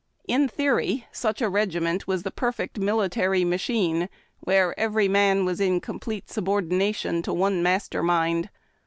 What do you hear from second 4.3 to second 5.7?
where every man was